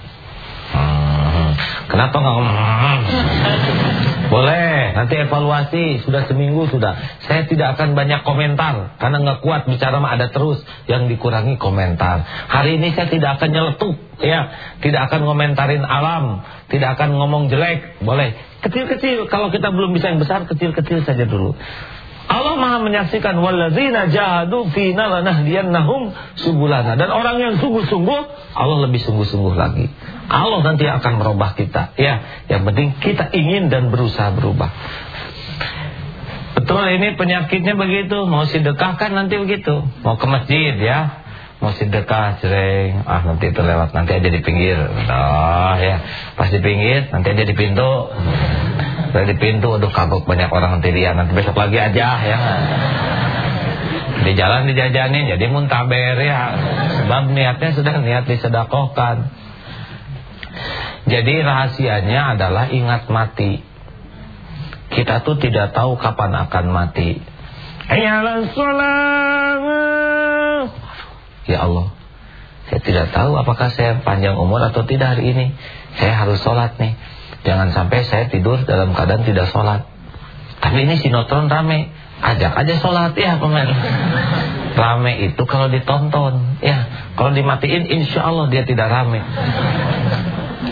Kenapa 1.88 2.16
nggak 2.21 2.35
ngomong? 2.37 3.00
Boleh, 4.25 4.92
nanti 4.92 5.14
evaluasi 5.21 6.04
sudah 6.04 6.28
seminggu 6.28 6.68
sudah. 6.68 7.23
Saya 7.25 7.49
tidak 7.49 7.80
akan 7.80 7.97
banyak 7.97 8.25
komentar 8.25 9.00
karena 9.00 9.16
nggak 9.25 9.40
kuat 9.40 9.64
bicara 9.64 10.00
mah 10.00 10.16
ada 10.21 10.28
terus 10.33 10.61
yang 10.85 11.09
dikurangi 11.09 11.56
komentar. 11.56 12.25
Hari 12.50 12.76
ini 12.76 12.92
saya 12.92 13.09
tidak 13.09 13.40
akan 13.40 13.49
nyeletuk, 13.52 13.94
ya, 14.21 14.40
tidak 14.85 15.12
akan 15.12 15.28
ngomentarin 15.28 15.85
alam, 15.85 16.44
tidak 16.68 16.99
akan 16.99 17.21
ngomong 17.21 17.52
jelek. 17.52 18.00
Boleh, 18.02 18.35
kecil-kecil. 18.64 19.28
Kalau 19.28 19.52
kita 19.52 19.68
belum 19.71 19.92
bisa 19.92 20.11
yang 20.11 20.21
besar, 20.21 20.49
kecil-kecil 20.49 21.04
saja 21.04 21.25
dulu. 21.28 21.52
Allah 22.25 22.56
Maha 22.56 22.80
menyaksikan 22.80 23.37
walladzina 23.37 24.09
jahadu 24.09 24.73
fina 24.73 25.12
lanahdiyannahum 25.12 26.16
subulana 26.40 26.97
dan 26.97 27.12
orang 27.12 27.37
yang 27.37 27.54
sungguh-sungguh 27.61 28.21
Allah 28.56 28.88
lebih 28.88 29.04
sungguh-sungguh 29.04 29.54
lagi. 29.59 29.92
Allah 30.33 30.64
nanti 30.64 30.88
akan 30.88 31.21
merubah 31.21 31.52
kita. 31.52 31.92
Ya, 32.00 32.47
yang 32.49 32.64
penting 32.64 32.97
kita 33.04 33.28
ingin 33.28 33.68
dan 33.68 33.92
berusaha 33.92 34.33
berubah. 34.33 34.73
Betul 36.54 36.87
ini 36.97 37.18
penyakitnya 37.18 37.76
begitu, 37.76 38.25
mau 38.25 38.49
sedekahkan 38.49 39.11
nanti 39.12 39.37
begitu. 39.37 39.85
Mau 40.00 40.16
ke 40.16 40.25
masjid 40.25 40.80
ya. 40.80 41.24
Mau 41.64 41.73
sedekah 41.80 42.44
sering, 42.44 43.09
ah 43.09 43.25
nanti 43.25 43.49
itu 43.49 43.56
lewat 43.64 43.97
nanti 43.97 44.21
aja 44.21 44.28
di 44.28 44.40
pinggir. 44.44 44.76
Oh 44.85 45.75
ya, 45.80 45.97
pas 46.37 46.52
di 46.52 46.61
pinggir 46.61 47.09
nanti 47.09 47.33
aja 47.33 47.40
di 47.40 47.56
pintu. 47.56 48.12
Saya 49.16 49.25
di 49.25 49.37
pintu, 49.40 49.73
aduh 49.73 49.88
kagok 49.88 50.28
banyak 50.28 50.52
orang 50.52 50.76
nanti 50.76 50.90
dia 50.92 51.16
Nanti 51.16 51.33
besok 51.33 51.56
lagi 51.56 51.80
aja 51.80 52.09
ya. 52.21 52.38
Di 54.28 54.33
jalan 54.37 54.68
dijajanin 54.68 55.25
jadi 55.25 55.44
muntaber 55.49 56.21
ya. 56.21 56.42
Sebab 57.00 57.33
niatnya 57.33 57.71
sudah 57.73 57.97
niat 57.97 58.28
disedakohkan 58.28 59.33
Jadi 61.09 61.35
rahasianya 61.40 62.37
adalah 62.37 62.68
ingat 62.68 63.09
mati. 63.09 63.64
Kita 64.92 65.25
tuh 65.25 65.40
tidak 65.40 65.73
tahu 65.73 65.97
kapan 65.97 66.44
akan 66.44 66.64
mati. 66.68 67.25
Ayalah 67.88 68.52
sholat 68.52 70.24
Ya 71.45 71.61
Allah 71.65 71.93
Saya 72.69 72.81
tidak 72.81 73.13
tahu 73.13 73.37
apakah 73.37 73.69
saya 73.69 74.01
panjang 74.01 74.41
umur 74.41 74.65
atau 74.65 74.89
tidak 74.89 75.17
hari 75.17 75.37
ini. 75.37 75.47
Saya 76.01 76.17
harus 76.17 76.41
sholat 76.41 76.81
nih. 76.81 76.97
Jangan 77.45 77.77
sampai 77.77 78.09
saya 78.09 78.33
tidur 78.33 78.65
dalam 78.65 78.97
keadaan 78.97 79.29
tidak 79.29 79.53
sholat. 79.53 79.85
Tapi 80.65 80.89
ini 80.89 80.97
sinetron 80.97 81.53
rame. 81.53 81.93
Ajak 82.25 82.57
aja 82.57 82.75
sholat 82.81 83.13
ya 83.21 83.37
pemain. 83.37 83.69
Rame 84.75 85.31
itu 85.31 85.43
kalau 85.47 85.71
ditonton 85.71 86.59
Ya. 86.65 86.89
Kalau 87.15 87.31
dimatiin 87.37 87.85
insya 87.85 88.27
Allah 88.33 88.49
dia 88.49 88.65
tidak 88.65 88.89
rame. 88.89 89.21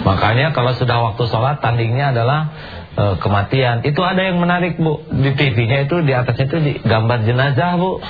Makanya 0.02 0.56
kalau 0.56 0.72
sudah 0.72 1.12
waktu 1.12 1.28
sholat 1.28 1.60
Tandingnya 1.60 2.16
adalah 2.16 2.50
e, 2.96 3.04
kematian. 3.20 3.84
Itu 3.84 4.00
ada 4.00 4.32
yang 4.32 4.40
menarik 4.40 4.80
bu. 4.80 5.04
Di 5.12 5.36
TV-nya 5.36 5.86
itu 5.86 6.00
di 6.02 6.16
atasnya 6.16 6.48
itu 6.48 6.58
di 6.58 6.72
gambar 6.80 7.28
jenazah 7.28 7.76
bu. 7.76 7.90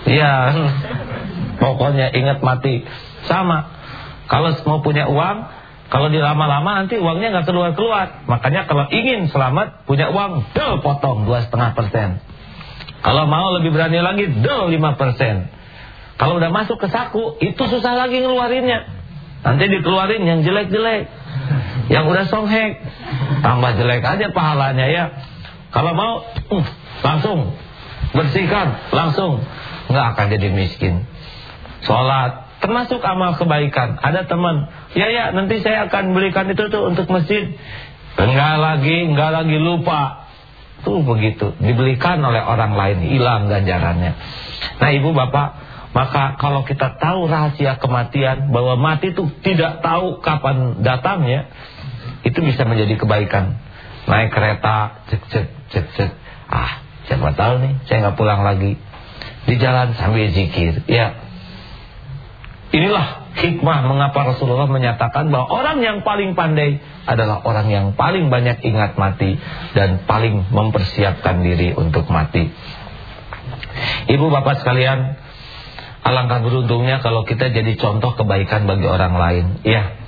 Iya 0.00 0.32
Pokoknya 1.60 2.08
ingat 2.16 2.40
mati 2.40 2.88
Sama 3.28 3.68
Kalau 4.32 4.56
mau 4.64 4.80
punya 4.80 5.06
uang 5.12 5.60
kalau 5.90 6.06
dilama-lama 6.06 6.86
nanti 6.86 7.02
uangnya 7.02 7.34
nggak 7.34 7.50
keluar-keluar. 7.50 8.22
Makanya 8.30 8.70
kalau 8.70 8.86
ingin 8.94 9.26
selamat 9.26 9.90
punya 9.90 10.14
uang, 10.14 10.54
del 10.54 10.78
potong 10.86 11.26
dua 11.26 11.42
setengah 11.42 11.74
persen. 11.74 12.22
Kalau 13.02 13.26
mau 13.26 13.50
lebih 13.58 13.74
berani 13.74 13.98
lagi, 13.98 14.30
del 14.38 14.70
lima 14.70 14.94
persen. 14.94 15.50
Kalau 16.14 16.38
udah 16.38 16.54
masuk 16.54 16.78
ke 16.78 16.86
saku, 16.94 17.42
itu 17.42 17.58
susah 17.58 17.98
lagi 17.98 18.22
ngeluarinnya. 18.22 18.86
Nanti 19.42 19.66
dikeluarin 19.66 20.22
yang 20.22 20.46
jelek-jelek, 20.46 21.10
yang 21.90 22.06
udah 22.06 22.28
songhek, 22.28 22.76
tambah 23.42 23.72
jelek 23.74 24.04
aja 24.04 24.30
pahalanya 24.30 24.86
ya. 24.86 25.04
Kalau 25.74 25.96
mau, 25.96 26.22
uh, 26.54 26.66
langsung 27.02 27.56
bersihkan, 28.14 28.94
langsung 28.94 29.42
nggak 29.90 30.06
akan 30.14 30.26
jadi 30.38 30.48
miskin. 30.54 31.08
Sholat, 31.80 32.60
termasuk 32.60 33.00
amal 33.00 33.40
kebaikan. 33.40 33.96
Ada 34.00 34.28
teman, 34.28 34.68
ya 34.92 35.08
ya 35.08 35.32
nanti 35.32 35.64
saya 35.64 35.88
akan 35.88 36.12
belikan 36.12 36.44
itu 36.52 36.68
tuh 36.68 36.92
untuk 36.92 37.08
masjid. 37.08 37.56
Enggak 38.20 38.54
lagi, 38.60 38.96
enggak 39.08 39.30
lagi 39.32 39.56
lupa. 39.56 40.28
Tuh 40.80 41.04
begitu, 41.04 41.56
dibelikan 41.60 42.20
oleh 42.24 42.40
orang 42.40 42.72
lain, 42.72 43.04
hilang 43.04 43.52
ganjarannya. 43.52 44.12
Nah 44.80 44.90
ibu 44.96 45.12
bapak, 45.12 45.48
maka 45.92 46.40
kalau 46.40 46.64
kita 46.64 46.96
tahu 46.96 47.28
rahasia 47.28 47.76
kematian, 47.76 48.48
bahwa 48.48 48.80
mati 48.80 49.12
itu 49.12 49.28
tidak 49.44 49.84
tahu 49.84 50.24
kapan 50.24 50.80
datangnya, 50.80 51.52
itu 52.24 52.40
bisa 52.40 52.64
menjadi 52.64 52.96
kebaikan. 52.96 53.60
Naik 54.08 54.32
kereta, 54.32 55.04
cek 55.12 55.22
cek 55.28 55.46
cek 55.68 55.86
cek, 55.96 56.10
ah 56.48 56.80
siapa 57.04 57.28
tahu 57.36 57.60
nih, 57.60 57.72
saya 57.84 58.08
nggak 58.08 58.16
pulang 58.16 58.40
lagi. 58.40 58.80
Di 59.44 59.54
jalan 59.60 59.92
sambil 60.00 60.32
zikir, 60.32 60.80
ya 60.88 61.29
Inilah 62.70 63.34
hikmah 63.34 63.82
mengapa 63.82 64.30
Rasulullah 64.30 64.70
menyatakan 64.70 65.26
bahwa 65.34 65.50
orang 65.50 65.82
yang 65.82 66.06
paling 66.06 66.38
pandai 66.38 66.78
adalah 67.02 67.42
orang 67.42 67.66
yang 67.66 67.86
paling 67.98 68.30
banyak 68.30 68.62
ingat 68.62 68.94
mati 68.94 69.42
dan 69.74 70.06
paling 70.06 70.46
mempersiapkan 70.54 71.42
diri 71.42 71.74
untuk 71.74 72.06
mati. 72.06 72.46
Ibu 74.06 74.26
bapak 74.30 74.62
sekalian, 74.62 75.18
alangkah 76.06 76.46
beruntungnya 76.46 77.02
kalau 77.02 77.26
kita 77.26 77.50
jadi 77.50 77.74
contoh 77.74 78.14
kebaikan 78.14 78.70
bagi 78.70 78.86
orang 78.86 79.14
lain. 79.18 79.44
Ya, 79.66 79.98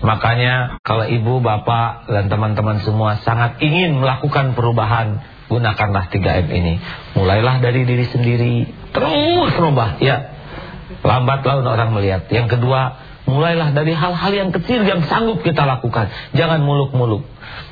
makanya 0.00 0.80
kalau 0.80 1.04
ibu 1.04 1.44
bapak 1.44 2.08
dan 2.08 2.32
teman-teman 2.32 2.80
semua 2.80 3.20
sangat 3.28 3.60
ingin 3.60 4.00
melakukan 4.00 4.56
perubahan, 4.56 5.20
gunakanlah 5.52 6.08
3M 6.08 6.48
ini. 6.48 6.80
Mulailah 7.12 7.60
dari 7.60 7.84
diri 7.84 8.08
sendiri, 8.08 8.54
terus 8.96 9.52
rubah 9.60 10.00
ya 10.00 10.35
Lambat 11.02 11.42
laun 11.42 11.66
orang 11.66 11.90
melihat. 11.94 12.30
Yang 12.30 12.58
kedua, 12.58 12.98
mulailah 13.26 13.74
dari 13.74 13.92
hal-hal 13.92 14.32
yang 14.32 14.50
kecil 14.54 14.86
yang 14.86 15.02
sanggup 15.10 15.42
kita 15.42 15.66
lakukan. 15.66 16.10
Jangan 16.32 16.62
muluk-muluk. 16.62 17.26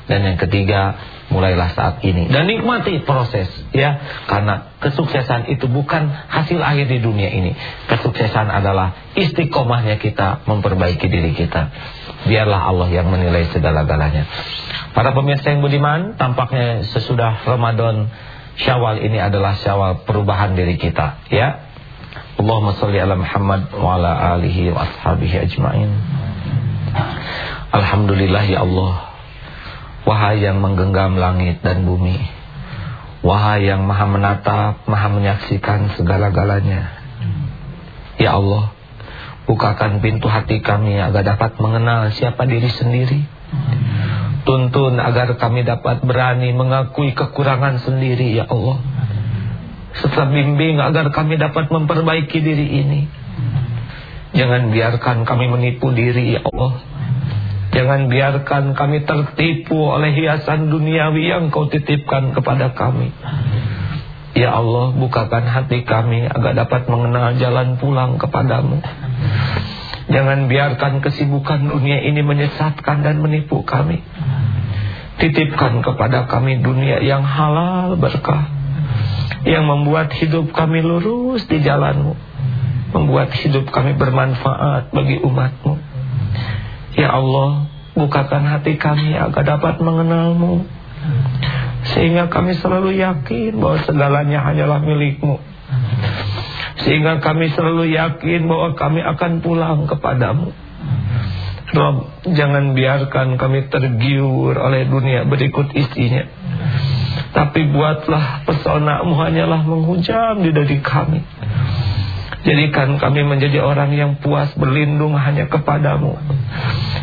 Dan 0.05 0.21
yang 0.27 0.37
ketiga, 0.37 0.99
mulailah 1.33 1.73
saat 1.73 2.05
ini 2.05 2.29
dan 2.29 2.45
nikmati 2.45 3.01
proses 3.03 3.49
ya. 3.73 3.97
Karena 4.29 4.77
kesuksesan 4.85 5.49
itu 5.49 5.65
bukan 5.71 6.13
hasil 6.29 6.61
akhir 6.61 6.93
di 6.93 6.99
dunia 7.01 7.33
ini. 7.33 7.57
Kesuksesan 7.89 8.53
adalah 8.53 9.15
istiqomahnya 9.17 9.97
kita 9.97 10.45
memperbaiki 10.45 11.09
diri 11.09 11.33
kita. 11.33 11.73
Biarlah 12.29 12.69
Allah 12.69 12.89
yang 12.93 13.09
menilai 13.09 13.49
segala-galanya. 13.53 14.29
Para 14.93 15.17
pemirsa 15.17 15.51
yang 15.51 15.65
budiman, 15.65 16.15
tampaknya 16.21 16.87
sesudah 16.93 17.43
Ramadan 17.49 18.13
Syawal 18.55 19.03
ini 19.03 19.19
adalah 19.19 19.59
Syawal 19.59 20.07
perubahan 20.07 20.55
diri 20.55 20.79
kita, 20.79 21.27
ya. 21.27 21.64
Allahumma 22.35 22.75
salli 22.75 22.99
ala 22.99 23.15
Muhammad 23.15 23.71
wa 23.71 23.95
ala 23.95 24.35
alihi 24.35 24.75
wa 24.75 24.83
ashabihi 24.83 25.47
ajma'in. 25.47 25.91
Alhamdulillah 27.71 28.45
ya 28.51 28.67
Allah. 28.67 29.15
Wahai 30.03 30.43
yang 30.43 30.59
menggenggam 30.59 31.15
langit 31.15 31.63
dan 31.63 31.87
bumi. 31.87 32.19
Wahai 33.23 33.71
yang 33.71 33.87
maha 33.87 34.11
menatap, 34.11 34.83
maha 34.85 35.09
menyaksikan 35.15 35.95
segala-galanya. 35.95 36.91
Ya 38.19 38.37
Allah, 38.37 38.75
bukakan 39.47 40.03
pintu 40.03 40.27
hati 40.27 40.59
kami 40.59 40.99
agar 40.99 41.23
dapat 41.25 41.57
mengenal 41.63 42.11
siapa 42.13 42.51
diri 42.51 42.69
sendiri. 42.69 43.25
Tuntun 44.45 44.99
agar 45.01 45.39
kami 45.39 45.65
dapat 45.65 46.03
berani 46.03 46.53
mengakui 46.53 47.15
kekurangan 47.17 47.81
sendiri, 47.81 48.37
ya 48.37 48.45
Allah 48.51 48.94
serta 49.95 50.27
bimbing 50.27 50.83
agar 50.83 51.15
kami 51.15 51.39
dapat 51.39 51.71
memperbaiki 51.71 52.39
diri 52.43 52.67
ini. 52.83 53.01
Jangan 54.35 54.75
biarkan 54.75 55.23
kami 55.23 55.47
menipu 55.47 55.95
diri 55.95 56.35
ya 56.35 56.43
Allah. 56.43 56.83
Jangan 57.75 58.11
biarkan 58.11 58.75
kami 58.75 59.07
tertipu 59.07 59.79
oleh 59.79 60.15
hiasan 60.15 60.71
duniawi 60.71 61.31
yang 61.31 61.51
kau 61.55 61.71
titipkan 61.71 62.35
kepada 62.35 62.75
kami. 62.75 63.15
Ya 64.35 64.51
Allah, 64.51 64.91
bukakan 64.99 65.47
hati 65.47 65.87
kami 65.87 66.27
agar 66.27 66.59
dapat 66.59 66.91
mengenal 66.91 67.39
jalan 67.39 67.79
pulang 67.79 68.19
kepadamu. 68.19 68.83
Jangan 70.11 70.51
biarkan 70.51 71.03
kesibukan 71.07 71.71
dunia 71.71 72.03
ini 72.03 72.23
menyesatkan 72.27 73.07
dan 73.07 73.23
menipu 73.23 73.63
kami. 73.63 74.03
Titipkan 75.23 75.87
kepada 75.87 76.27
kami 76.27 76.59
dunia 76.59 76.99
yang 76.99 77.23
halal 77.23 77.95
berkah 77.95 78.64
yang 79.45 79.69
membuat 79.69 80.13
hidup 80.17 80.53
kami 80.57 80.81
lurus 80.81 81.45
di 81.49 81.61
jalanmu 81.61 82.17
membuat 82.95 83.35
hidup 83.43 83.67
kami 83.75 83.99
bermanfaat 83.99 84.95
bagi 84.95 85.19
umatmu. 85.19 85.75
Ya 86.95 87.11
Allah 87.11 87.67
bukakan 87.99 88.47
hati 88.47 88.79
kami 88.79 89.19
agar 89.19 89.43
dapat 89.43 89.83
mengenalmu 89.83 90.63
sehingga 91.91 92.31
kami 92.31 92.55
selalu 92.63 92.97
yakin 93.03 93.59
bahwa 93.59 93.83
segalanya 93.83 94.47
hanyalah 94.47 94.79
milikmu. 94.81 95.43
Sehingga 96.87 97.19
kami 97.19 97.51
selalu 97.53 97.93
yakin 97.93 98.47
bahwa 98.47 98.79
kami 98.79 99.03
akan 99.03 99.43
pulang 99.43 99.91
kepadamu. 99.91 100.55
Rob, 101.75 101.97
jangan 102.31 102.79
biarkan 102.79 103.35
kami 103.35 103.67
tergiur 103.67 104.55
oleh 104.55 104.87
dunia 104.87 105.27
berikut 105.27 105.75
isinya 105.75 106.31
tapi 107.35 107.67
buatlah 107.67 108.47
pesonamu 108.47 109.19
hanyalah 109.19 109.67
menghujam 109.67 110.47
di 110.47 110.55
diri 110.55 110.79
kami. 110.79 111.19
Jadikan 112.47 113.01
kami 113.03 113.27
menjadi 113.27 113.59
orang 113.59 113.91
yang 113.91 114.23
puas 114.23 114.55
berlindung 114.55 115.19
hanya 115.19 115.51
kepadamu. 115.51 116.15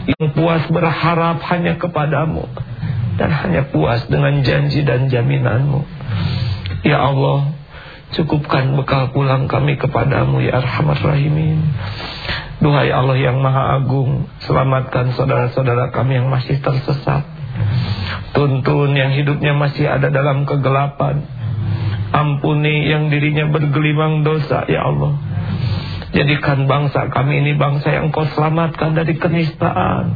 Yang 0.08 0.28
puas 0.32 0.64
berharap 0.72 1.44
hanya 1.52 1.76
kepadamu. 1.76 2.48
Dan 3.20 3.28
hanya 3.28 3.68
puas 3.76 4.08
dengan 4.08 4.40
janji 4.40 4.88
dan 4.88 5.12
jaminanmu. 5.12 5.84
Ya 6.88 7.04
Allah, 7.04 7.52
cukupkan 8.16 8.72
bekal 8.80 9.12
pulang 9.12 9.52
kami 9.52 9.76
kepadamu 9.76 10.40
ya 10.40 10.64
Arhamar 10.64 11.02
Rahimin. 11.04 11.60
Duhai 12.62 12.94
Allah 12.94 13.18
yang 13.18 13.42
Maha 13.42 13.82
Agung, 13.82 14.30
selamatkan 14.46 15.12
saudara-saudara 15.18 15.92
kami 15.92 16.22
yang 16.22 16.30
masih 16.30 16.62
tersesat. 16.62 17.26
Tuntun 18.32 18.96
yang 18.96 19.12
hidupnya 19.12 19.52
masih 19.52 19.92
ada 19.92 20.08
dalam 20.08 20.48
kegelapan. 20.48 21.20
Ampuni 22.12 22.88
yang 22.88 23.12
dirinya 23.12 23.52
bergelimang 23.52 24.24
dosa, 24.24 24.64
ya 24.72 24.88
Allah. 24.88 25.20
Jadikan 26.12 26.68
bangsa 26.68 27.08
kami 27.08 27.40
ini 27.40 27.56
bangsa 27.56 27.92
yang 27.92 28.12
kau 28.12 28.28
selamatkan 28.28 28.96
dari 28.96 29.16
kenistaan. 29.16 30.16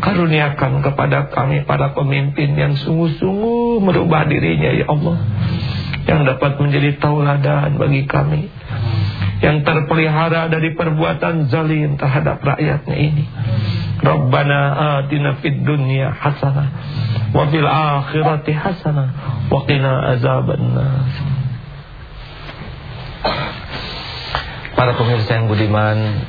Karuniakan 0.00 0.80
kepada 0.84 1.28
kami 1.32 1.64
para 1.68 1.92
pemimpin 1.92 2.56
yang 2.56 2.76
sungguh-sungguh 2.80 3.80
merubah 3.80 4.28
dirinya, 4.28 4.72
ya 4.72 4.88
Allah. 4.88 5.16
Yang 6.08 6.20
dapat 6.36 6.52
menjadi 6.60 6.90
tauladan 7.00 7.80
bagi 7.80 8.02
kami. 8.08 8.48
Yang 9.40 9.56
terpelihara 9.68 10.52
dari 10.52 10.72
perbuatan 10.76 11.48
zalim 11.48 11.96
terhadap 11.96 12.40
rakyatnya 12.44 12.96
ini. 12.96 13.24
Rabbana 14.02 14.60
atina 15.00 15.38
fid 15.38 15.62
dunya 15.62 16.10
hasanah 16.10 16.68
wa 17.32 17.48
fil 17.48 17.66
akhirati 17.68 18.52
hasanah 18.52 19.08
wa 19.48 19.60
qina 19.64 20.16
azabannar. 20.16 21.08
Para 24.72 24.98
pemirsa 24.98 25.38
yang 25.38 25.46
budiman, 25.46 26.26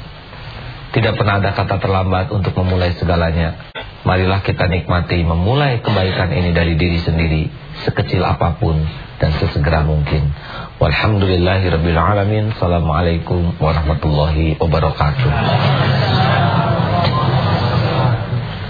tidak 0.94 1.18
pernah 1.18 1.42
ada 1.42 1.58
kata 1.58 1.82
terlambat 1.82 2.30
untuk 2.30 2.54
memulai 2.54 2.94
segalanya. 2.96 3.74
Marilah 4.04 4.44
kita 4.44 4.68
nikmati 4.68 5.24
memulai 5.24 5.80
kebaikan 5.80 6.30
ini 6.36 6.52
dari 6.52 6.76
diri 6.76 7.00
sendiri, 7.02 7.50
sekecil 7.88 8.22
apa 8.22 8.60
pun 8.60 8.84
dan 9.18 9.32
sesegera 9.40 9.88
mungkin. 9.88 10.36
Walhamdulillahirabbil 10.78 11.98
alamin. 11.98 12.52
Assalamualaikum 12.52 13.56
warahmatullahi 13.58 14.60
wabarakatuh. 14.60 15.32